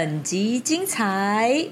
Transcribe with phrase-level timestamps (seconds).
[0.00, 1.62] 本集精彩。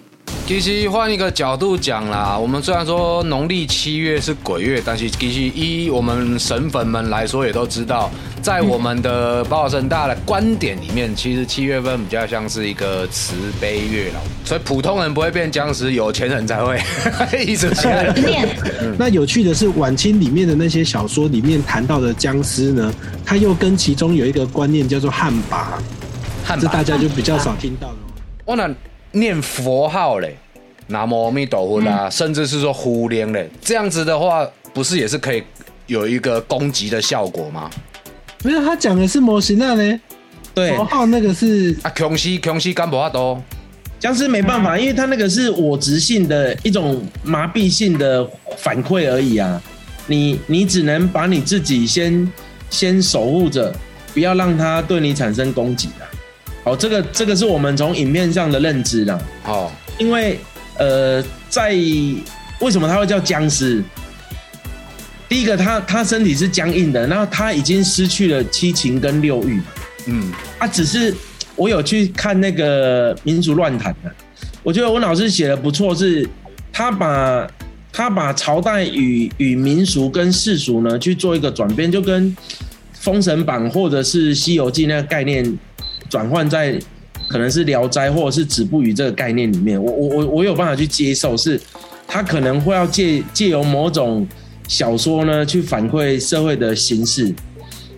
[0.46, 8.10] 其实换一个角度讲啦，我们虽然说农历七月是鬼月，但是其实一我们神粉们来说，也都知道，
[8.42, 16.78] 在我们的宝岛神大的观点里面，其实七月份比较像是一个慈悲月了，所以普通人不会变僵尸，有钱人才会
[17.46, 18.14] 一直起来。
[18.98, 22.92] 那有趣的是，晚清里面的那些小说里面谈到的僵尸呢，
[23.24, 25.64] 它又跟其中有一个观念叫做旱魃，
[26.44, 27.94] 汉这大家就比较少听到了。
[28.48, 28.66] 我那
[29.12, 30.34] 念佛号嘞，
[30.86, 35.42] 南无阿弥陀佛啦，甚至是说呼念嘞，这样子的话，不是也是可以
[35.86, 37.68] 有一个攻击的效果吗？
[38.42, 40.00] 没有，他讲的是模型那呢，
[40.54, 43.38] 对，佛号那个是啊，强西强西干不法多，
[44.00, 49.62] 僵尸没办法，因为他那个是我执性的一种麻痹性的反馈而已啊。
[50.06, 52.32] 你你只能把你自己先
[52.70, 53.70] 先守护着，
[54.14, 56.08] 不要让他对你产生攻击啊。
[56.68, 59.18] 好，这个这个是我们从影片上的认知啦。
[59.46, 60.38] 哦，因为
[60.76, 63.82] 呃，在为什么他会叫僵尸？
[65.30, 69.62] 第一个，他他身体是僵硬的，然后他已经失去了七情跟六欲。
[70.08, 71.14] 嗯，啊，只是
[71.56, 74.12] 我有去看那个民俗乱谈的，
[74.62, 76.28] 我觉得温老师写的不错，是
[76.70, 77.50] 他把
[77.90, 82.30] 他把朝代与与民俗跟世俗呢去做一个转变，就跟
[82.92, 85.58] 《封神榜》或者是《西游记》那个概念
[86.08, 86.78] 转换在
[87.28, 91.60] 可能是《聊斋》或者是《止步于》这个概念里面，我我我我有办法去接受，是
[92.06, 94.26] 他可能会要借借由某种
[94.66, 97.34] 小说呢去反馈社会的形式。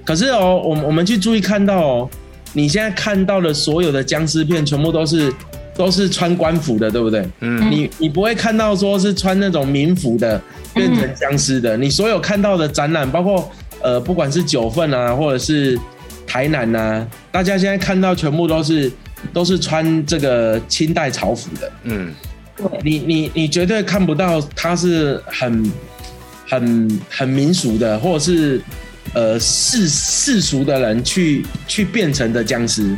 [0.04, 2.10] 可是哦，我们我们去注意看到哦，
[2.52, 5.32] 你现在看到的所有的僵尸片，全部都是
[5.76, 7.24] 都是穿官服的，对不对？
[7.40, 10.40] 嗯你你不会看到说是穿那种民服的
[10.74, 11.76] 变成僵尸的。
[11.76, 13.48] 你所有看到的展览，包括
[13.80, 15.78] 呃，不管是九份啊，或者是
[16.30, 18.92] 台南呐、大家现在看到全部都是
[19.32, 21.72] 都是穿这个清代朝服的。
[21.82, 22.14] 嗯，
[22.84, 25.72] 你你你绝对看不到他是很
[26.48, 28.62] 很很民俗的，或者是
[29.12, 32.94] 呃世世俗的人去去变成的僵尸。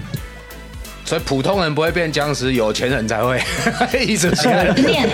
[1.06, 3.40] 所以普通人不会变僵尸，有钱人才会
[4.06, 4.74] 一直起来。
[4.74, 5.08] 念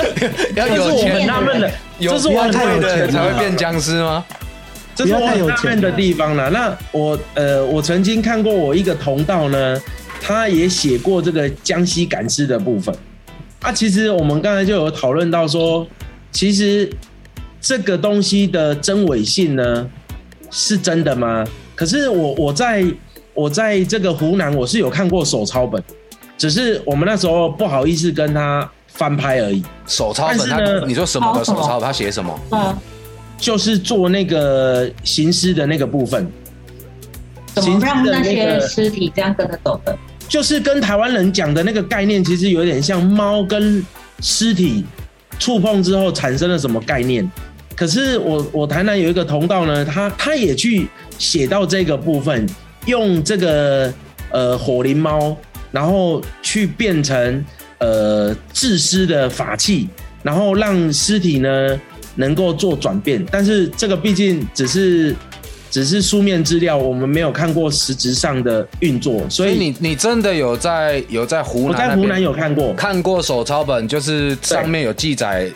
[0.56, 4.24] 要有钱纳闷的，有这是太有贵的钱才会变僵尸吗？
[4.98, 6.48] 这是我很纳闷的地方啦。
[6.48, 9.80] 那我呃，我曾经看过我一个同道呢，
[10.20, 12.92] 他也写过这个江西赶尸的部分。
[13.60, 15.86] 啊，其实我们刚才就有讨论到说，
[16.32, 16.90] 其实
[17.60, 19.88] 这个东西的真伪性呢，
[20.50, 21.46] 是真的吗？
[21.76, 22.84] 可是我我在
[23.34, 25.80] 我在这个湖南，我是有看过手抄本，
[26.36, 29.62] 只是我们那时候不好意思跟他翻拍而已。
[29.86, 31.78] 手抄本，他你说什么的手抄？
[31.80, 32.40] 他写什么？
[32.50, 32.76] 嗯，
[33.38, 36.26] 就是做那个行尸的那个部分，
[37.54, 39.96] 怎么让那行尸的些个尸体这样跟着走的？
[40.28, 43.82] 就是跟台湾人讲的那个概念，其实有点像猫跟
[44.20, 44.84] 尸体
[45.38, 47.30] 触碰之后产生了什么概念。
[47.74, 52.46] 可是我我台南有一个同道呢，他他也去写到这个部分，
[52.86, 53.94] 用这个
[54.30, 55.36] 呃火灵猫，
[55.70, 57.44] 然后去变成
[57.78, 59.88] 呃治尸的法器，
[60.24, 61.80] 然后让尸体呢
[62.18, 63.24] 能够做转变。
[63.30, 65.14] 但是这个毕竟只是
[65.70, 75.50] 只是书面资料，我们没有看过实质上的运作，所以你你真的有在有在湖南我在湖南有看过，看过手抄本，就是上面有记载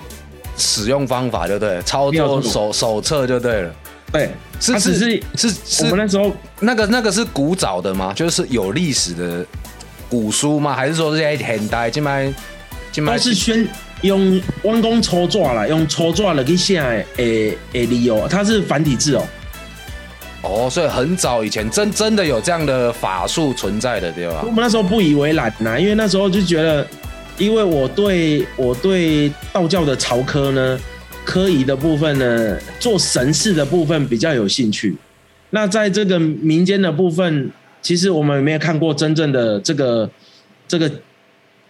[0.56, 3.74] 使用方法，就对了，操作手手册就对了。
[4.12, 4.30] 对，
[4.60, 6.30] 是它只是是是我们那时候
[6.60, 8.12] 那个那个是古早的吗？
[8.14, 9.44] 就是有历史的
[10.10, 10.74] 古书吗？
[10.74, 11.90] 还是说是现代？
[11.90, 12.30] 今麦
[12.92, 13.66] 今麦都是宣
[14.02, 19.24] 用弯弓抽抓啦，用抽抓了去写的诶诶理由，它是繁体字哦。
[20.42, 24.50] 哦，所以很早以前真真的有这样的法术存在的，对吧我？
[24.50, 26.84] 们那时候不以为然呐、因为那时候就觉得，
[27.38, 30.78] 因为我对我对道教的朝科呢，
[31.24, 34.96] 科仪的部分呢，做神事的部分比较有兴趣。
[35.50, 37.48] 那在这个民间的部分，
[37.80, 40.10] 其实我们没有看过真正的这个
[40.66, 40.90] 这个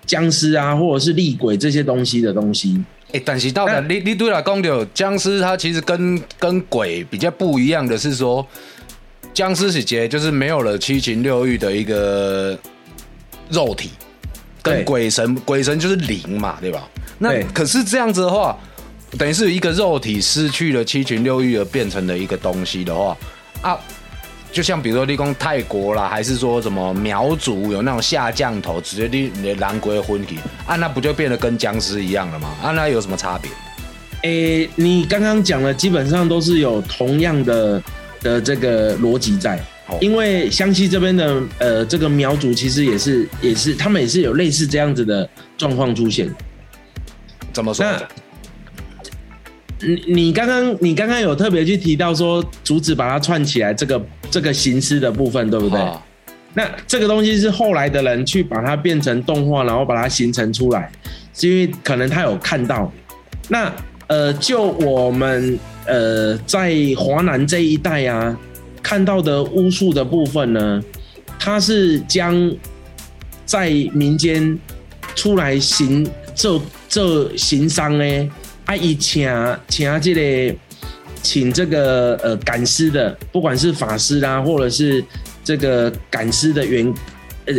[0.07, 2.83] 僵尸啊，或者是厉鬼这些东西的东西。
[3.13, 8.47] 哎、但是到底那你你对了讲到僵尸，它其实跟跟鬼比较不一样的是说，
[9.35, 12.59] 僵尸是节就是没有了七情六欲的一个
[13.51, 13.91] 肉体，
[14.63, 16.89] 跟鬼神鬼神就是灵嘛，对吧？
[17.19, 18.59] 那可是这样子的话，
[19.19, 23.17] 等于是一个肉体失去了七情六欲而变成了一个东西的话
[23.61, 23.79] 啊。
[24.53, 32.55] 就像比如说立功泰国啦，还是说什么苗族有那种下降头，直接你你的蓝龟昏体啊，那不就变得跟僵尸一样了吗？
[32.63, 33.51] 啊，那有什么差别？
[34.23, 37.83] 诶、你刚刚讲的基本上都是有同样的
[38.21, 39.57] 的这个逻辑在。
[39.89, 45.29] 哦因为湘西这边的呃这个苗族其实也是也是他们也是有类似这样子的
[45.59, 46.33] 状况出现。
[47.53, 47.85] 怎么说？
[47.85, 48.01] 那
[49.83, 54.01] 你你刚刚你刚刚有特别去提到说竹子把它串起来这个
[54.31, 55.81] 这个形式的部分，对不对？
[55.81, 56.03] 啊
[56.55, 60.93] 那这个东西是后来的人去把它变成动画，然后把它形成出来，
[61.33, 62.93] 是因为可能他有看到。
[63.49, 63.73] 那
[64.07, 68.39] 呃，就我们呃在华南这一带啊
[68.83, 70.83] 看到的巫术的部分呢，
[71.39, 72.55] 它是将
[73.47, 74.59] 在民间
[75.15, 78.31] 出来行这这行商呢，
[78.65, 79.29] 啊，以请
[79.69, 80.55] 请这个
[81.23, 85.05] 请这个呃赶尸的，不管是法师啦，或者是
[85.45, 86.87] 这个赶尸的员，
[87.47, 87.55] 呃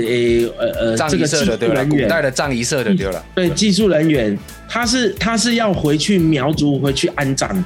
[0.57, 3.25] 呃呃葬仪这个技术社的对了，人员，古代的葬仪社的对了。
[3.35, 4.37] 对技术人员，
[4.69, 7.63] 他是他是要回去苗族回去安葬，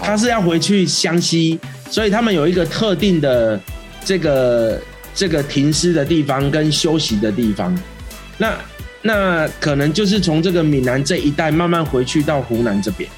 [0.00, 1.58] 他是要回去湘西，
[1.90, 3.60] 所以他们有一个特定的
[4.04, 4.80] 这个
[5.14, 7.76] 这个停尸的地方跟休息的地方。
[8.36, 8.56] 那
[9.02, 13.08] 那可能就是从这个闽南这一带慢慢回去到湖南这边。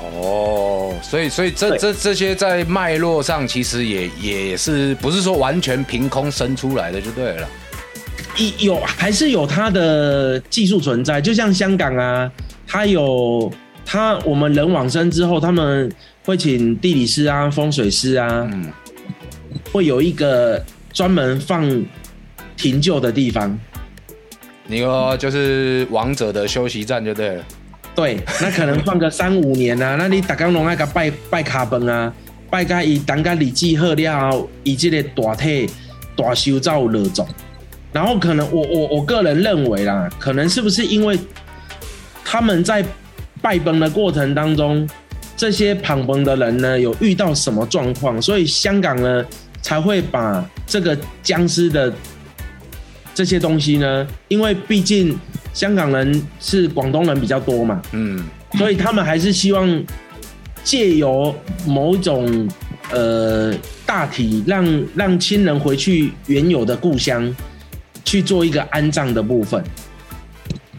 [0.00, 7.48] 哦，所以所以这这这些在脉络上其实也也是不是说完全凭空生出来的就对了。
[8.36, 12.30] 一有还是有它的技术存在，就像香港啊，
[12.66, 13.52] 它有
[13.84, 15.90] 它我们人往生之后，他们
[16.24, 18.72] 会请地理师啊、风水师啊，嗯，
[19.72, 21.68] 会有一个专门放
[22.56, 23.58] 停旧的地方。
[24.70, 27.44] 你说就是王者的休息站就对了。
[27.94, 32.12] 对，那可能放个三五年啊，那你打刚龙那个拜拜卡崩啊，
[32.50, 35.68] 拜甲伊当甲礼记喝了以，这个大体
[36.14, 37.26] 大修造落走，
[37.92, 41.18] 然后可能我我我个人认为啦，可能是不是因为
[42.24, 42.84] 他们在
[43.40, 44.88] 拜崩的过程当中，
[45.36, 49.24] 这些旁崩的人呢有遇到什么状况，所以香港呢
[49.60, 51.92] 才会把这个僵尸的
[53.18, 55.18] 这些东西呢，因为毕竟
[55.52, 58.22] 香港人是广东人比较多嘛，嗯，
[58.56, 59.84] 所以他们还是希望
[60.62, 61.34] 借由
[61.66, 62.48] 某种
[62.92, 63.52] 呃
[63.84, 67.34] 大体让让亲人回去原有的故乡
[68.04, 69.60] 去做一个安葬的部分。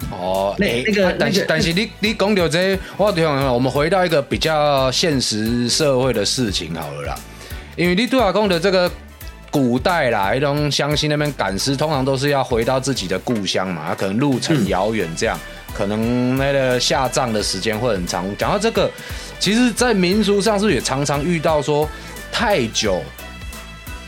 [0.09, 7.15] 哦，那诶那个啊但是那个但是你你讲到这个我我们回到一个比较现实社会的事情好了啦，
[7.75, 8.89] 因为你对我讲的这个
[9.51, 15.37] 古代啦，那种湘西那边赶尸，通常都是要回到自己的故乡嘛，可能路程遥远，这样、
[15.73, 18.25] 可能那个下葬的时间会很长。
[18.37, 18.89] 讲到这个，
[19.39, 21.87] 其实，在民俗上是也常常遇到说
[22.31, 23.01] 太久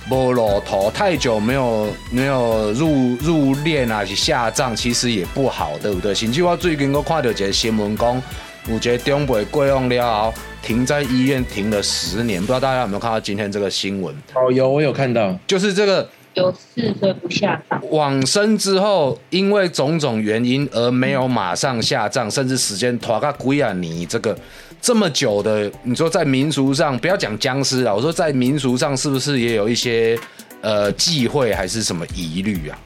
[0.09, 6.13] 没露头，太久没有没有入入殓啊，是下葬，其实也不好，对不对？
[6.13, 8.21] 甚至我最近我看到一个新闻讲，
[8.67, 14.15] 有一个长辈过往了后，停在医院停了十年，不知道大家有没有看到今天这个新闻？
[14.35, 17.81] 哦，有我有看到，就是这个有事所以不下葬。
[17.89, 24.37] 往生之后，因为种种原因而没有马上下葬，甚至时间拖个鬼啊你，这个
[24.79, 30.17] 这么久的，你说在民俗上，不要讲僵尸啊，我说在民俗上是不是也有一些
[30.61, 32.77] 呃忌讳还是什么疑虑啊？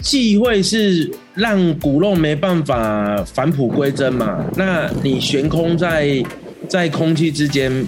[0.00, 4.44] 忌讳是让骨肉没办法返璞归真嘛？
[4.56, 6.22] 那你悬空在
[6.68, 7.84] 在空气之间，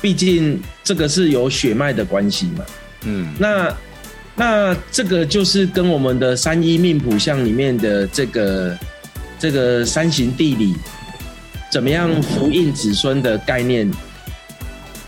[0.00, 2.64] 毕竟这个是有血脉的关系嘛。
[3.06, 3.76] 嗯，那
[4.36, 8.78] 那这个就是跟我们的三一命谱像里面的这个
[9.38, 10.74] 这个三行地理
[11.70, 13.90] 怎么样福印子孙的概念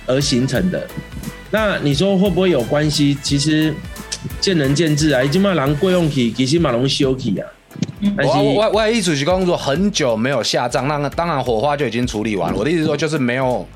[0.07, 0.87] 而形成的。
[1.51, 3.17] 那你说会不会有关系？
[3.23, 3.73] 其实
[4.41, 5.23] 见仁见智啊。
[5.23, 7.47] 已经嘛人过用去，其实马龙休去啊。
[8.25, 12.59] 我我我的意思是讲说很久没有下葬，那当然火化就已经处理完了。
[12.59, 13.67] 我的意思是说就是没有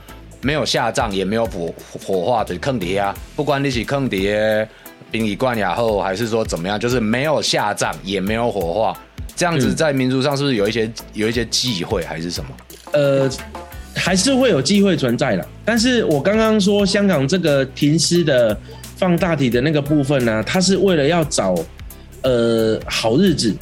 [0.40, 4.30] 没有下葬，也没有火火化的坑底啊，不管你是坑底
[5.10, 8.96] 殡仪馆也好，还是说怎么样，就是没有下葬，也没有火化，
[9.34, 12.50] 这样子嗯在民族上是不是有一些有一些忌讳还是什么？
[12.92, 13.28] 呃，
[13.94, 15.46] 还是会有机会存在的。
[15.64, 18.56] 但是我刚刚说香港这个停尸的
[19.00, 21.54] 放大体的那个部分呢、它是为了要找
[22.20, 23.56] 呃好日子，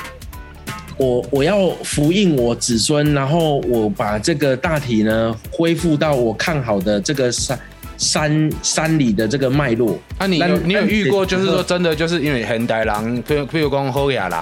[0.97, 7.57] 我我要福印我子孙，然后我把这个大体呢恢复到我看好的这个山
[7.97, 9.97] 山山里的这个脉络。
[10.19, 14.39] 啊，你有你有遇过，就是说真的，就是因为现代人，譬如譬如讲好亚人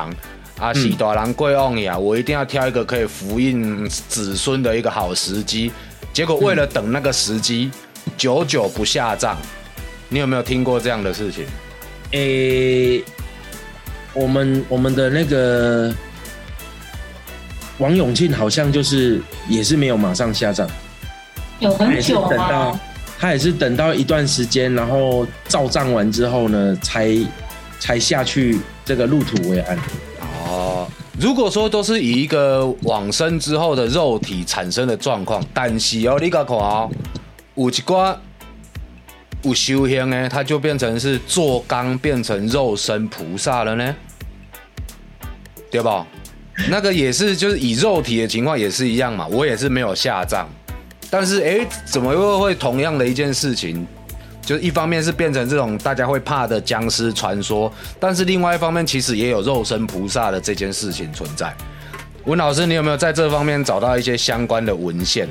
[0.59, 5.71] 啊，喜大郎贵旺呀，我一定要挑一个可以福印子孙的一个好时机。
[6.15, 7.71] 结果为了等那个时机，
[8.17, 9.37] 久久不下葬，
[10.09, 11.45] 你有没有听过这样的事情？
[12.13, 13.03] 诶、
[14.15, 15.93] 我们我们的那个
[17.79, 20.69] 王永庆好像就是也是没有马上下葬。
[21.59, 22.81] 有很久等到吗？
[23.19, 27.17] 他也是等到一段时间，然后照葬完之后呢，才
[27.81, 29.79] 才下去这个入土为安。
[30.21, 30.87] 哦，
[31.19, 36.91] 如果说都是以一个往生之后的肉体产生的状况，但是哦，你个看哦，
[37.55, 38.15] 有一寡
[39.47, 43.95] 有修行呢，他就变成是做缸变成肉身菩萨了呢，
[45.71, 46.07] 对吧？
[46.71, 50.47] 那个也是，就是以肉体的情况也是一样嘛，我也是没有下葬，
[51.11, 53.87] 但是哎，怎么又会同样的一件事情？
[54.41, 61.53] 就一方面是变成这种大家会怕的僵尸传说，但是另外一方面其实也有肉身菩萨的这件事情存在。
[62.25, 65.29] 文老师，你有没有在这方面找到一些相关的文献？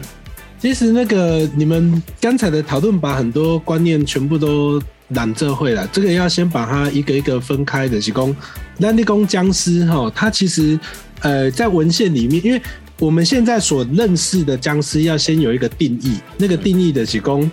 [0.66, 8.00] 其实那个你们刚才的讨论把很多观念全部都揽这会了，这个要先把它一个一个分开的。
[8.00, 8.36] 提供
[8.80, 10.80] 那那公僵尸哈，它其实
[11.22, 12.60] 呃在文献里面，因为
[12.98, 17.48] 我们现在所认识的僵尸要先有一个定义，那个定义的是供。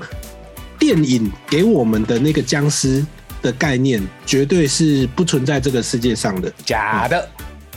[0.78, 3.04] 电影给我们的那个僵尸
[3.42, 7.28] 的概念，绝对是不存在这个世界上的，假的。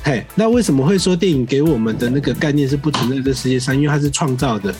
[0.01, 3.75] 嘿，那为什么会说电影给我们的那个概念是不存在这世界上？
[3.75, 4.73] 因为它是创造的。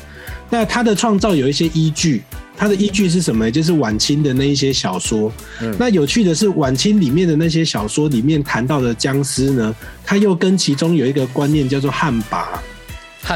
[0.50, 2.22] 那它的创造有一些依据，
[2.56, 3.50] 它的依据是什么？
[3.50, 5.32] 就是晚清的那一些小说。
[5.78, 12.46] 那有趣的是，晚清里面的那些小说里面谈到的僵尸呢，它又跟其中有一个观念叫做旱魃。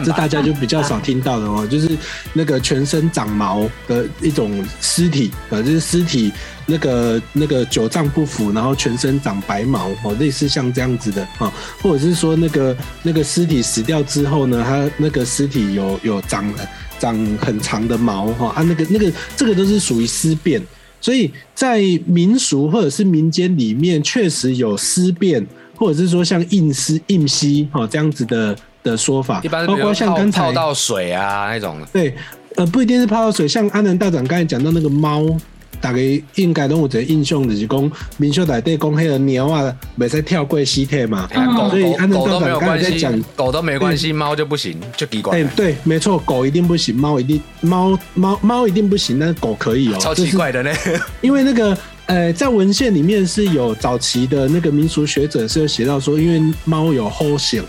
[0.06, 1.90] 这大家就比较少听到的哦，就是
[2.32, 6.32] 那个全身长毛的一种尸体，呃，就是尸体
[6.68, 11.52] 那个那个九脏不腐，然后全身长白毛哦，类似像这样子的啊，
[11.82, 16.48] 或者是说那个那个尸体死掉之后呢，它那个尸体有有长
[17.00, 20.62] 长很长的毛哈，啊，那个那个这个都是属于尸变，
[21.02, 25.44] 所以在民俗或者是民间里面确实有尸变，
[25.76, 28.56] 或者是说像印尸印息哈这样子的。
[28.82, 31.86] 的说法，一般包括像刚才泡到水啊那种。
[31.92, 32.16] 对，
[32.56, 35.26] 呃，不一定是泡到水，像阿南道长刚才讲到那个猫，
[35.82, 36.00] 大概
[36.36, 41.28] 应该都有这印象，就是讲民宿内底讲迄个鸟啊，袂使跳过尸体嘛。
[41.70, 45.40] 所以按照道长刚才在讲，狗都没关系，猫就不行，就奇怪。
[45.40, 49.98] 哎，对，没错，狗一定不行，猫一定，猫猫猫一定不行，但是狗可以哦。
[50.00, 50.72] 超奇怪的呢，
[51.22, 57.64] 因为那个呃，在文献里面是有早期的那个民俗学者是有写到说，因为猫有后醒。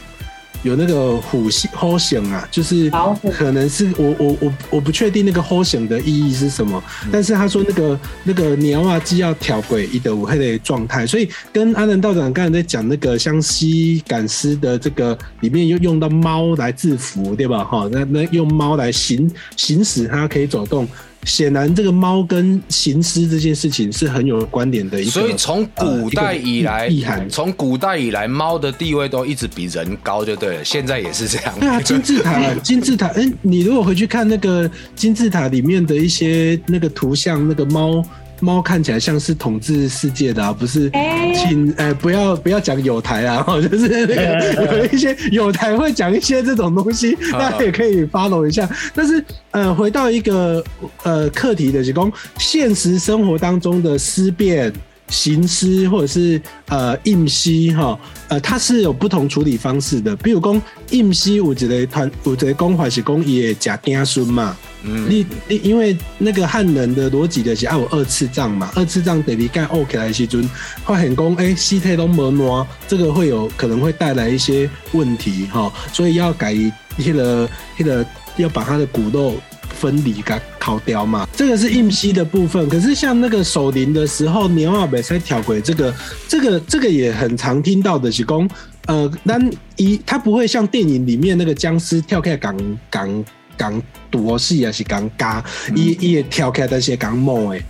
[0.63, 1.97] 有那个虎形 h o
[2.33, 2.91] 啊，就是
[3.33, 17.65] 可能是我我我我不确定那个 h o 的意义是什么，但是他说那个那个鸟啊，既要挑轨一的五黑的状态，所以跟阿南道长刚才在讲那个湘西赶尸的这个里面又用到猫来制服，对吧？
[17.65, 20.87] 哈，那那用猫来行行使它可以走动。
[21.25, 25.03] 显然，这个猫跟行尸这件事情是很有关联的。
[25.05, 26.91] 所以从古代以来，
[27.29, 30.65] 从古代以来，猫的地位都一直比人高，就对了。
[30.65, 31.55] 现在也是这样。
[31.61, 33.07] 对啊，金字塔， 金字塔。
[33.09, 38.05] 哎，你如果回去看那个金字塔里面的一些那个图像，那个猫。
[38.41, 40.91] 猫看起来像是统治世界的，不是？
[41.35, 48.69] 请呃不要不要讲有台啊， 就是那个有一些有台会讲一些这种东西，大家也可以 follow 一下。
[48.95, 50.63] 但是呃，回到一个
[51.03, 54.73] 呃课题的提供，现实生活当中的思辨。
[55.13, 60.15] 行尸或者是呃印尸哈，呃它是有不同处理方式的。
[60.15, 64.57] 比如讲印息，我觉得团我觉得公还是公也假丁孙嘛。
[64.83, 70.43] 嗯，你你因为那个汉人的逻辑的是有二次账嘛，二次账等于干 OK 来时阵，
[70.85, 76.55] 发现讲哎尸体都没挪，这个会有可能会带来一些问题哈，所以要改
[76.97, 78.07] 那个那个
[78.37, 79.37] 要把它的骨肉。
[79.73, 82.69] 分离给烤掉嘛，这个是硬息的部分。
[82.69, 85.95] 可是像那个守灵的时候，年画北塞跳轨，这个
[86.29, 88.51] 这个这个也很常听到的，是讲
[88.87, 92.55] 呃，但一它不会像电影里面那个僵尸跳开港
[92.91, 93.25] 港
[93.61, 95.45] 港多戏啊，是港嘎，
[95.77, 97.63] 伊伊会跳起来但是讲摸诶，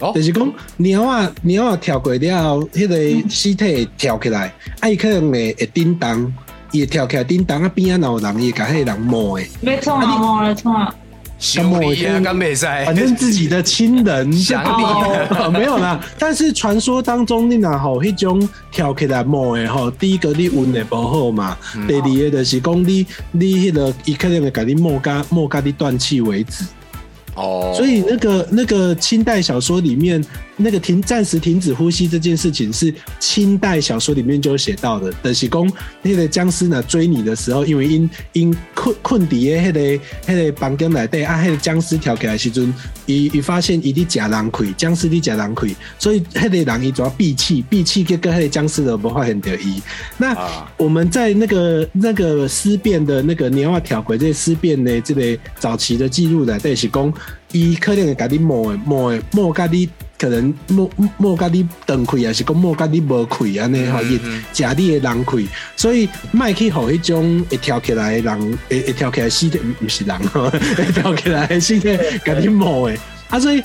[0.00, 6.32] 哦，就是讲猫啊猫啊跳过了，迄个尸体会跳起来，啊伊可能会会叮当，
[6.72, 10.92] 伊会跳起来叮当啊边啊有人伊甲迄个人摸诶，没错啊，摸了错啊。
[12.86, 14.84] 反正自己的亲人 想你
[15.52, 16.00] 没有啦。
[16.16, 21.56] 但是传说当中，你那吼一种跳起来摸的吼，第一个你运的不好嘛，
[21.88, 26.64] 第二个就是讲你你迄个伊可能会给你摸干摸干你断气为止。
[27.34, 30.24] 哦，所以那个那个清代小说里面。
[30.62, 35.12] 那个停暂时停止呼吸这件事情是清代小说里面就有写到的。
[35.22, 42.72] 等是讲那个僵尸呢追你的时候，因为因因困困底的那个那个房间内底啊，那个僵尸跳起来时阵，
[43.06, 49.82] 伊伊发现伊伫假狼溃，僵尸伫假狼溃，所以那个人伊主要闭气，闭气结果那个僵尸都不发现得伊。
[50.16, 50.36] 那
[50.76, 57.12] 我们在那个那个尸变的那个年画条轨这些尸变的这个早期的记录呢，底是讲。
[57.54, 59.86] 伊可能会甲你摸的摸的摸甲你
[60.22, 60.88] 可能莫
[61.18, 64.20] 莫甲你断开，还是讲莫甲你无开安尼吼，伊
[64.52, 65.36] 食你诶人开，
[65.76, 70.48] 所以卖去互迄种会跳起来诶人，会会跳起来死的，毋是人吼，
[70.78, 72.96] 会跳起来的死的甲你摸的，
[73.30, 73.60] 啊，所以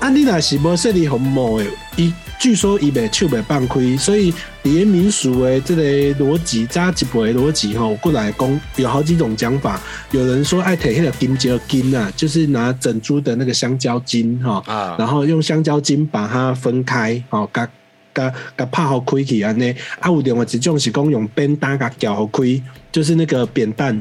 [0.00, 2.12] 啊，你若是无说你互摸的，伊。
[2.42, 4.34] 据说伊袂手袂放开，所以
[4.64, 5.82] 连民俗的这个
[6.16, 9.80] 逻辑，扎一辈逻辑吼，过来讲有好几种讲法。
[10.10, 17.64] 有人说爱摕迄个金蕉筋啊，就是拿整株的那个香蕉筋哈，啊，然后用香蕉筋把它分开，哦，甲
[18.12, 19.70] 甲甲拍好开去安尼。
[20.00, 23.96] 啊，有另外一种是讲用扁担甲搅好开，就是那个扁担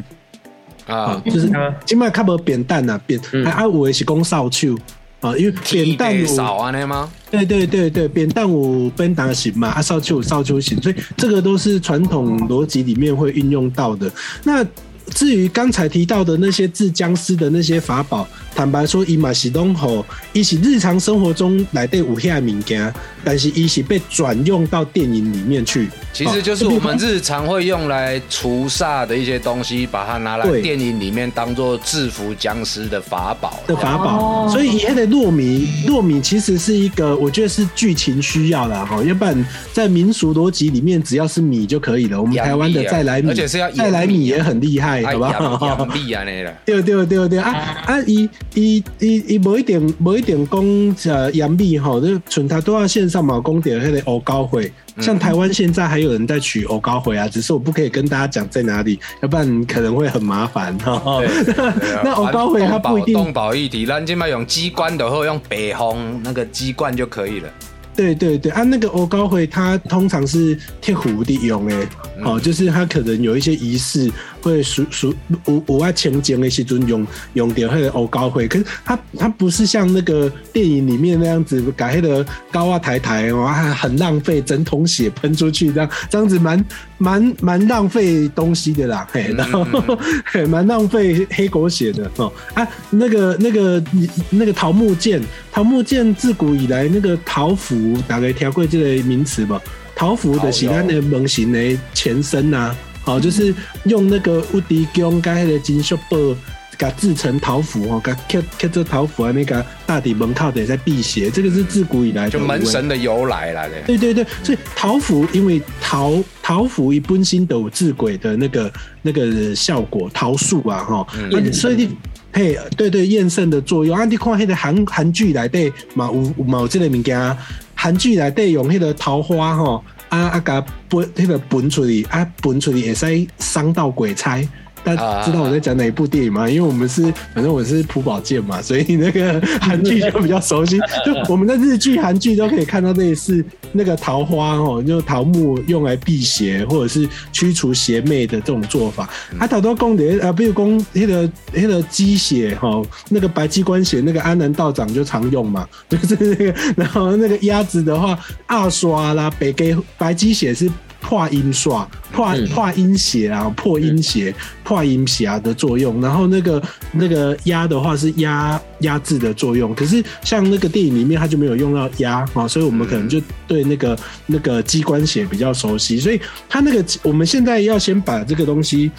[0.88, 1.48] 啊，就是
[1.86, 4.76] 今麦较无扁担啊，扁啊有的是讲扫帚。
[5.22, 7.10] 啊，因为扁担少啊，那吗？
[7.30, 14.12] 对对对对，扁担五扁担型嘛，啊，少丘少丘型，所以这个都是传统逻辑里面会运用到的。
[14.44, 14.66] 那
[15.14, 25.90] 至于刚才提到的那些治僵尸的那些法宝，坦白说，伊嘛是拢吼，伊是日常生活中来对武侠物件，但是伊是被转用到电影里面去。
[26.14, 34.48] 其实就是我们日常会用来除煞的一些东西，把它拿来电影里面当做制服僵尸的法宝的法宝。
[34.50, 42.22] 所以以前的糯米，糯米其实是一个，我觉得是剧情需要的哈，要不然在民俗逻辑里面，只要是米就可以了。
[42.22, 45.24] 我们台湾的再来米，而且是要再来米也很厉害，好不
[45.66, 45.86] 好？
[45.86, 46.54] 米啊那个。
[46.66, 47.52] 对对对对啊
[47.86, 48.00] 啊！
[48.06, 54.72] 伊伊伊伊无一点某一点讲呃杨幂哈，就纯他都要线上嘛，公点迄个欧高会。
[55.02, 61.22] 像台湾现在还有人在取欧高回啊，只是我不可以跟大家讲在哪里，要不然可能会很麻烦哈。
[62.04, 63.14] 那欧高回它不一定。
[63.14, 67.50] 动保议题，咱今麦用机关的或，用北红那个机关就可以了。
[67.96, 71.88] 对对对，啊，那个欧高会它通常是贴壶的用诶，
[72.24, 74.12] 哦，就是它可能有一些仪式。
[74.42, 75.14] 会属属
[75.46, 86.66] 五五爱前景的时阵用用掉那个欧高会，可是它它不是像那个电影里面那样子改那个高啊抬抬哇，很浪费，整桶血喷出去这样，这样子蛮
[87.02, 89.66] 蛮蛮浪费东西的啦，嘿，然后
[90.48, 93.84] 蛮浪费黑狗血的哦啊，那个那个
[94.30, 95.20] 那个桃木剑，
[95.52, 99.60] 桃木剑自古以来那个桃符，大概听过这个名词吧？
[99.96, 102.76] 桃符的是咱的模型的前身呐。
[103.04, 103.52] 好，就是
[103.86, 106.36] 用那个乌迪江盖的金属布，
[106.82, 113.70] 给制成桃符哦，给刻刻这桃符啊，那个大底门靠的在辟邪，这个是自古以来就门神的由来了。
[113.86, 121.08] 对对对，所以桃符因为桃桃符一本身都有治鬼的那个那个效果，桃树啊哈，
[121.54, 121.98] 所以你
[122.34, 127.38] 嘿，对对验肾的作用啊，你看那个韩韩剧来对嘛有嘛有这个物件，
[127.76, 129.84] 韩剧来对用那个桃花哈。
[130.12, 130.40] 啊啊！
[130.42, 134.38] 甲分那个分出去，啊分出去也使伤到鬼差。
[134.84, 136.50] 大家知道我在讲哪一部电影吗？
[136.50, 140.80] 因为我们是，反正我是朴宝剑嘛，所以那个韩剧就比较熟悉。
[141.06, 149.10] 就我们的日剧、韩剧都可以看到类似那个桃花哦，就桃木用来辟邪或者是驱除邪魅的这种做法。
[149.38, 156.56] 啊，好多宫殿啊，比如宫那个那个鸡血哈，那个白鸡冠血，那个安南道长就常用嘛， 就是那个。
[156.76, 158.18] 然后那个鸭子的话，
[158.48, 160.70] 二刷啦，白给白鸡血是。
[161.02, 164.34] 破音刷、破破音写啊，破音写、
[164.64, 166.00] 破音侠的作用。
[166.00, 169.76] 然后那个那个压的话是压压制的作用。
[169.76, 176.00] 可是像那个电影里面，它就没有用到压啊，所以我们可能就对那个那个机关写比较熟悉。
[176.00, 178.90] 所以它那个我们现在要先把这个东西。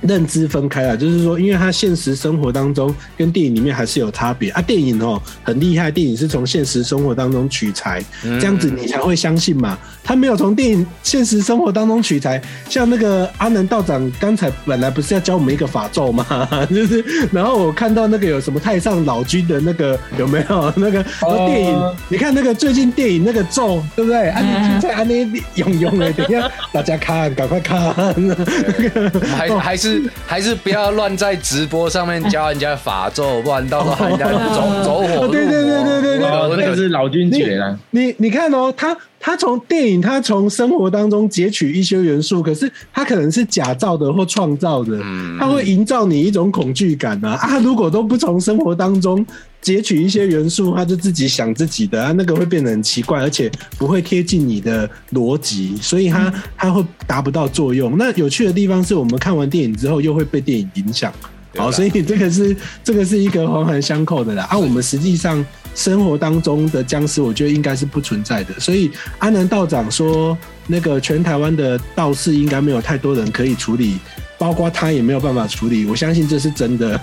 [0.00, 4.62] 认知分开了，就是说，因为他现实生活当中跟电影里面还是有差别啊。
[4.62, 9.78] 电影哦很厉害，电影是从现实生活当中取材，这样子你才会相信嘛。
[10.02, 16.26] 他没有从电影现实生活当中取材，像那个阿南道长刚才本来不是要教我们一个法咒吗？
[16.70, 21.04] 就是，然后我看到那个有什么太上老君的那个有没有那个
[21.46, 21.94] 电影？
[22.08, 24.30] 你看那个最近电影那个咒，对不对？
[24.30, 24.40] 啊，
[24.74, 29.89] 你在安那用用的，等一下大家看，赶快看 那个，还还是。
[30.26, 35.28] 还是不要乱在直播上面教人家法咒，不然到时候人家走走火。
[35.28, 37.76] 对对对对对对，那个是老君姐啦。
[37.90, 44.98] 你你看哦，他他从电影，他从生活当中截取一些元素，可是他可能是假造的或创造的，
[45.38, 47.58] 他会营造你一种恐惧感啊啊！
[47.60, 49.24] 如果都不从生活当中。
[49.60, 57.96] 截取一些元素，他就自己想自己的啊，那个会变得很奇怪，而且不会贴近你的逻辑，所以他他会达不到作用。
[57.98, 61.12] 那有趣的地方是我们看完电影之后又会被电影影响，
[61.56, 64.44] 好，所以这个是这个是一个环环相扣的啦。
[64.44, 65.44] 啊，我们实际上
[65.74, 68.58] 生活当中的僵尸，我觉得应该是不存在的。
[68.58, 73.98] 所以阿南道长说，那个全台湾的道士应该没有太多人可以处理。
[74.40, 75.84] 包括他也没有办法处理。
[75.84, 76.96] 我相信这是真的。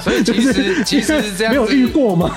[0.00, 2.32] 所以其实 其实是这样，没有遇过嘛？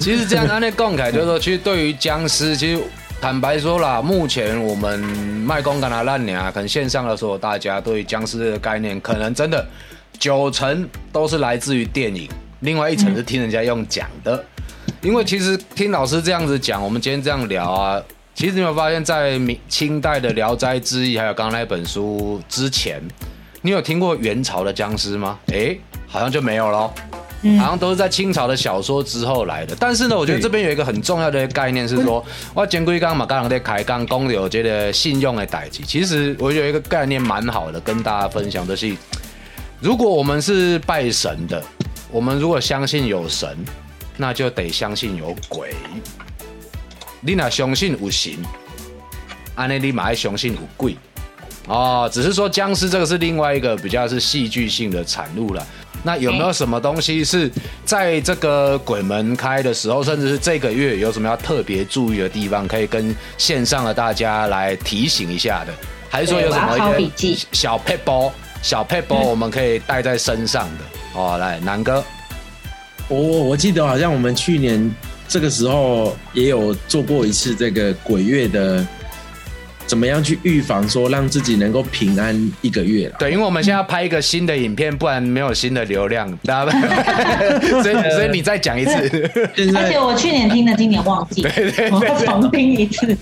[0.00, 2.82] 其实这样，按那共凯就是说，其实对于僵尸，其实
[3.20, 9.64] 坦白说啦，目前我们卖公干的烂娘，可能线上的时候，大家对于僵尸的概念，可能真的
[10.18, 12.28] 九成都是来自于电影，
[12.60, 14.44] 另外一层是听人家用讲的。
[15.02, 18.02] 因为其实听老师这样子讲，我们今天这样聊啊。
[18.34, 23.00] 其实你有发现，在明清代的《聊斋志异》还有刚刚那本书之前，
[23.60, 25.38] 你有听过元朝的僵尸吗？
[25.48, 26.92] 哎，好像就没有喽，
[27.58, 29.76] 好像都是在清朝的小说之后来的。
[29.78, 35.82] 但是呢，我觉得这边有一个很重要的概念是说，我简归刚嘛，刚刚在开刚公有这个信用的代际。
[35.82, 38.96] 其实我有一个概念蛮好的，跟大家分享的是，
[39.80, 41.62] 如果我们是拜神的，
[42.12, 43.56] 我们如果相信有神，
[44.16, 45.74] 那就得相信有鬼。
[47.20, 48.34] 你那相信有神，
[49.56, 50.96] 安尼你马爱相信有鬼
[51.68, 52.10] 哦。
[52.12, 55.66] 只是说僵尸这个是另外一个比较是戏剧性的产物了。
[56.02, 57.50] 那有没有什么东西是
[57.84, 65.72] 在这个鬼门开的时候，甚至是这个月有什么要特别注意的地方，可以跟线上的大家来提醒一下的？
[66.08, 70.84] 还是说有什么一些小 p 包、小 p 包我们可以带在身上的？
[71.14, 72.02] 哦，来南哥，
[73.08, 74.90] 我我记得好像我们去年。
[75.30, 78.86] 这个时候也有做过一次这个鬼月的，
[79.88, 83.16] 怎么样去预防说让自己能够平安一个月了？
[83.18, 86.72] 对，因为我们现在要拍一个新的影片，不然没有新的流量，知道吧？
[87.82, 88.92] 所以所以你再讲一次。
[89.74, 91.42] 而且我去年听的，今年忘记，
[91.90, 93.16] 我重听一次。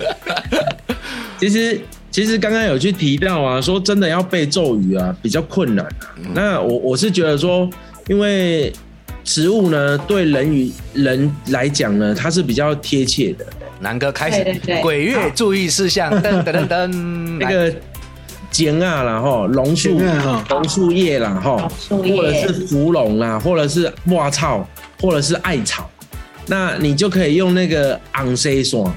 [1.38, 5.86] 其实其实刚刚有去提到啊，说真的要背咒语啊，比较困难。
[6.34, 7.70] 那我我是觉得说，
[8.08, 8.72] 因为。
[9.26, 13.44] 植物呢，对人与人来讲呢，它是比较贴切的。
[13.80, 16.86] 南哥开始，鬼月注意事项， 噔噔噔噔，
[17.38, 17.74] 那个
[18.50, 20.00] 尖啊，然后榕树，
[20.48, 24.66] 榕树叶啦，哈，或者是芙蓉啦，或者是花草，
[25.00, 25.90] 或者是艾草，
[26.46, 28.96] 那你就可以用那个昂 C 霜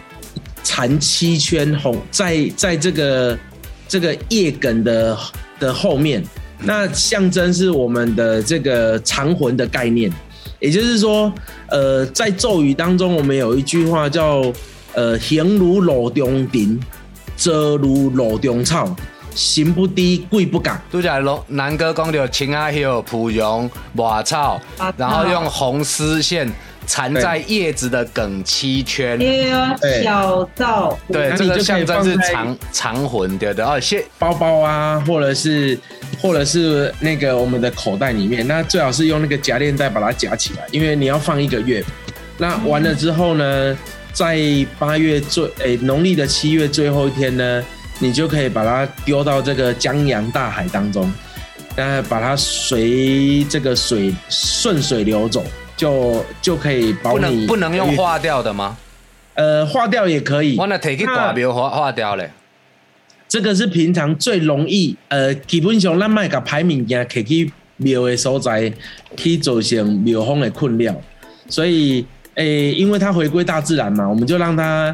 [0.64, 3.38] 缠七圈红，在在这个
[3.88, 5.18] 这个叶梗的
[5.60, 6.24] 的后面。
[6.62, 10.12] 那象征是我们的这个长魂的概念，
[10.60, 11.32] 也就是说，
[11.68, 14.44] 呃，在咒语当中，我们有一句话叫
[14.94, 16.80] “呃，行如路中顶，
[17.38, 18.94] 遮如路中草，
[19.34, 20.82] 行不低，贵不敢”。
[20.92, 24.60] 都在龙南哥讲到青阿秀、蒲蓉、马草，
[24.98, 26.52] 然后用红丝线。
[26.90, 29.20] 缠在叶子的梗七圈，
[30.04, 33.64] 小灶，对，这个象征是长长魂，对的。
[33.64, 34.04] 哦，谢。
[34.18, 35.78] 包包啊，或者是
[36.20, 41.84] 或者是那个我们的口袋里面，那最好是用那个夹链袋把它夹起来，因为你要放一个月。
[42.40, 43.78] 那完了之后呢，
[44.12, 44.40] 在
[44.80, 47.64] 八月最诶农历的七月最后一天呢，
[48.00, 51.14] 你就可以把它丢到这个江洋大海当中，
[51.76, 55.46] 那把它随这个水顺水流走。
[55.80, 58.76] 就就可以保你不能不能用化掉的吗？
[59.36, 60.58] 呃，化掉也可以。
[60.58, 62.30] 我那提去挂表化化掉嘞。
[63.30, 68.74] 这个是平常最容易呃，基本上咱卖个排名件可去庙的所在，
[69.16, 70.94] 去造成庙方的困扰。
[71.48, 74.94] 所以诶，因为它回归大自然嘛，我们就让它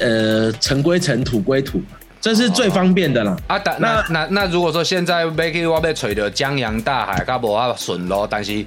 [0.00, 1.80] 呃尘归尘，土归土，
[2.20, 3.36] 这是最方便的啦。
[3.46, 8.66] 啊，那那那如果说现在要去我要吹到江洋大海，噶无啊顺路，但是。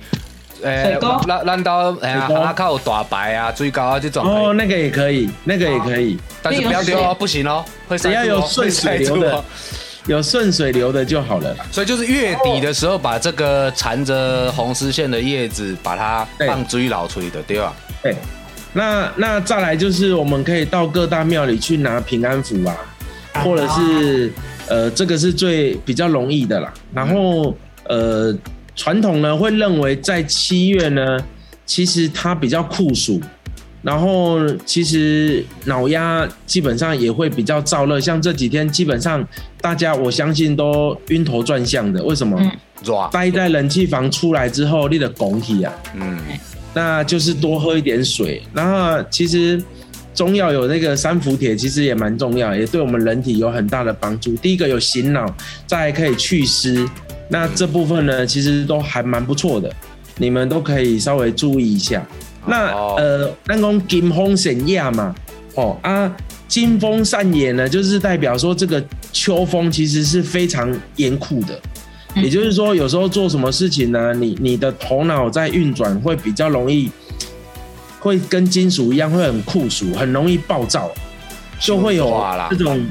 [0.62, 4.26] 水沟，烂烂到哎呀，它靠大白啊、最高啊这种。
[4.26, 9.44] 哦，那个也可以，那个也可以，但是不要丢哦，不行哦，会只要有顺水流的，
[10.08, 11.56] 有顺水流的就好了。
[11.72, 17.74] 所以就是月底的时候，把这个缠着红丝线的叶子，把它放追老吹的，对吧？
[18.02, 18.16] 对。
[18.74, 22.76] 那那再来就是我们可以到各大庙里去拿平安符啊，
[23.44, 24.32] 或者是
[24.68, 26.74] 呃，这个是最比较容易的啦。
[26.94, 27.54] 然后
[27.88, 28.34] 呃。
[28.76, 31.18] 传统呢会认为在七月呢，
[31.66, 33.22] 其实它比较酷暑，
[33.82, 39.26] 然后其实脑压基本上也会比较燥热，像这几天基本上
[39.62, 42.40] 大家我相信都晕头转向的，为什么？
[43.14, 46.20] 待在冷气房出来之后，你的拱体啊，嗯，
[46.74, 48.42] 那就是多喝一点水。
[48.54, 49.64] 然后其实
[50.14, 54.36] 中药有那个三伏铁，其实也蛮重要，也对我们人体有很大的帮助。
[54.36, 55.26] 第一个有醒脑，
[55.66, 56.86] 再可以祛湿。
[57.30, 59.72] 那这部分呢，其实都还蛮不错的，
[60.18, 62.06] 你们都可以稍微注意一下。
[62.46, 65.16] 那呃，那讲金风闪亚嘛，
[65.56, 66.14] 哦啊，
[66.48, 68.84] 金风散野呢，就是代表说这个
[69.14, 71.58] 秋风其实是非常严酷的，
[72.16, 76.92] 也就是说有时候做什么事情呢，你你的头脑在运转会比较容易，
[78.00, 80.92] 会跟金属一样会很酷暑，很容易暴躁，
[81.60, 82.86] 就会有这种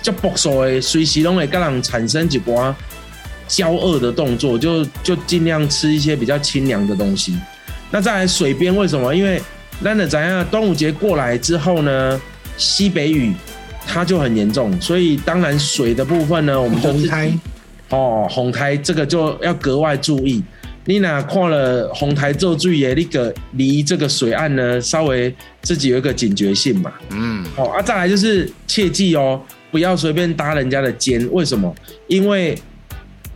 [0.00, 2.74] 叫暴躁的，随时都会跟人产生一波。
[3.46, 7.36] 交恶的动作，就就尽量吃一些比较清凉的东西。
[7.90, 9.14] 那再来水边为什么？
[9.14, 9.40] 因为
[9.80, 10.44] 那的怎样？
[10.46, 12.20] 端午节过来之后呢，
[12.56, 13.32] 西北雨
[13.86, 17.32] 它就很严重，所以当然水的部分呢，我们就红台
[17.90, 20.42] 哦，红台这个就要格外注意。
[20.86, 26.92] 你哪看了红台做注意，那个离这个水岸呢，稍微自己有一个警觉性嘛。
[27.10, 31.26] 嗯，哦啊，再来就是切记哦，不要随便搭人家的肩。
[31.32, 31.74] 为什么？
[32.06, 32.54] 因为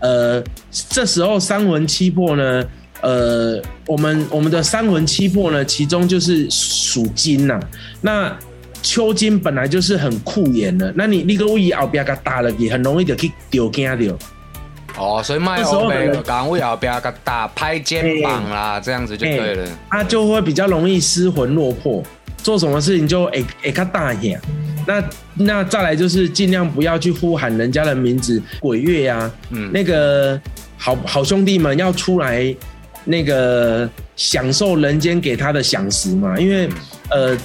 [0.00, 0.42] 呃，
[0.88, 2.64] 这时候三魂七魄呢，
[3.00, 7.58] 呃，我们我们的三魂七魄呢，其中就是属金呐。
[8.00, 8.36] 那
[8.80, 14.16] 秋金本来就是很酷眼的，那你那个位后边给打了，也很容易就去丢惊掉。
[14.96, 19.66] 哦，所以卖后背岗位后边给打拍肩膀啦，这样子就可以了。
[19.90, 22.02] 他就会比较容易失魂落魄，
[22.38, 24.40] 做什么事情就诶诶较大一点。
[24.88, 30.40] 那那再来就是尽量不要去呼喊人家的名字，鬼月呀，嗯，那个
[30.78, 32.54] 好好兄弟们要出来
[33.04, 36.66] 那个享受人间给他的享食嘛，因为
[37.10, 37.36] 呃，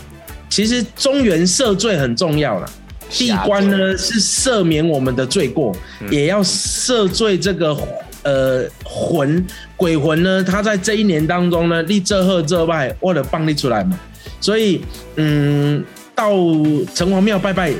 [0.50, 2.70] 其实中原赦罪很重要了。
[3.10, 5.76] 地官呢是赦免我们的罪过，
[6.10, 7.78] 也要赦罪这个
[8.24, 10.44] 呃魂鬼魂呢。
[10.44, 14.00] 他在这一年当中呢，立这贺这拜，为了帮你出来嘛。
[14.40, 14.82] 所以
[15.18, 15.84] 嗯，
[16.16, 16.32] 到
[16.94, 17.74] 城隍庙拜拜，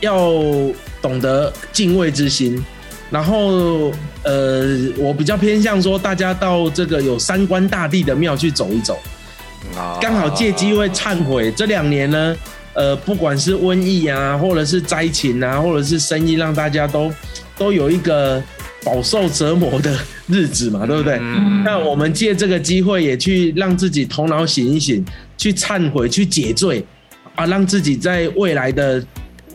[0.00, 0.32] 要
[1.00, 2.62] 懂得敬畏之心。
[3.10, 4.64] 然后呃，
[4.98, 8.98] 我比较偏向说，大家到这个有三官大帝的庙去走一走，
[10.00, 11.50] 刚好借机会忏悔。
[11.52, 12.36] 这两年呢。
[12.74, 17.12] 呃，不管是瘟疫啊，或者是灾情啊，或者是生意，让大家都
[17.56, 18.40] 都有一个
[18.84, 21.18] 饱受折磨的日子嘛，对不对？
[21.64, 25.04] 那我们借这个机会，也去让自己头脑醒一醒，
[25.36, 26.84] 去忏悔，去解罪
[27.38, 29.02] 啊，让自己在未来的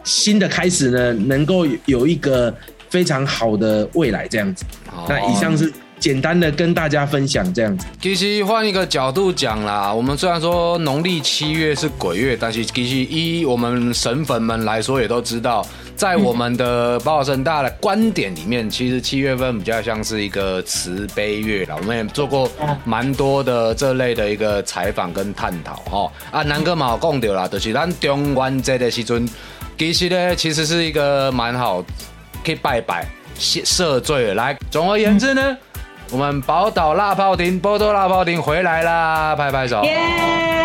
[0.06, 2.56] 新的开始呢，能够有一个
[2.90, 4.64] 非常好的未来，这样子。
[5.08, 5.72] 那以上是。
[6.04, 7.88] 简单的跟大家分享这样子。
[8.02, 21.78] 其实换一个角度讲啦，我们虽然说农历七月是鬼月，但是其实依我们神粉们来说，也都知道，在我们的宝生大的观点里面，其实七月份比较像是一个慈悲月啦。
[21.80, 22.52] 我们也做过
[22.84, 26.12] 蛮多的这类的一个采访跟探讨哈。
[26.32, 29.26] 啊，南哥嘛讲到啦，就是咱中元节的时阵，
[29.78, 31.82] 其实呢，其实是一个蛮好
[32.44, 33.08] 可以拜拜
[33.40, 34.34] 赦赦罪。
[34.34, 35.56] 来，总而言之呢。
[36.14, 39.36] 我们宝岛辣泡丁，波多辣泡丁回来啦！
[39.36, 39.98] 拍拍手，耶，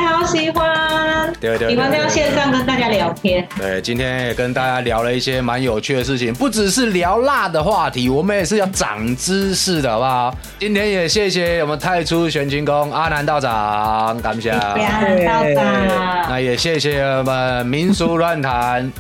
[0.06, 3.48] 好喜欢，对对，喜欢在线上跟大家聊天。
[3.56, 10.36] 对，今天也跟大家聊了一些蛮有趣的事情，不只是聊辣的话题，我们也是要长知识的，好不好？
[10.58, 16.26] 今天也谢谢我们太初玄清宫阿南道长，感谢阿南道长。
[16.28, 18.92] 那也谢谢我们民俗乱谈。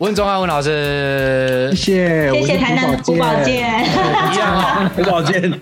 [0.00, 3.84] 温中安温老师，谢谢，谢谢台南普宝剑，
[4.32, 5.60] 一样普宝剑，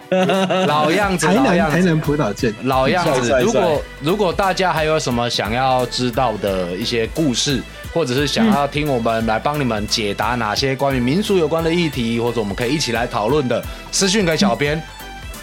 [0.69, 3.37] 老样子，台南台南普宝剑，老样子。
[3.43, 7.61] 如果如果大家还有什么想要知道的一些故事，
[7.93, 14.81] 或者是想要听我们来帮你们解答哪些关于民俗有关的议题，或者我们可以一起来讨论的，私讯给小编。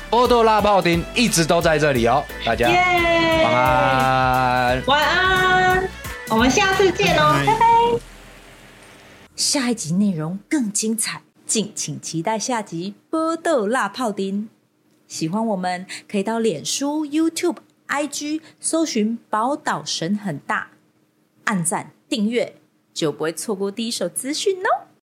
[0.10, 2.70] 波多拉炮丁一直都在这里哦，大家。
[2.70, 5.90] 晚安，晚安，
[6.30, 8.15] 我们下次见哦，拜拜。
[9.36, 14.44] 下一集内容更精彩，敬请期待下集《波豆辣泡丁》。
[15.08, 17.58] 喜欢我们可以到脸书、YouTube、
[17.90, 20.70] IG 搜寻“宝岛神很大”，
[21.44, 22.56] 按赞订阅
[22.94, 24.88] 就不会错过第一手资讯哦。